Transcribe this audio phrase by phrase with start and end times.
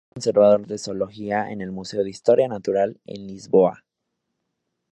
[0.07, 3.83] Fue conservador de zoología en el Museo de Historia Natural en Lisboa.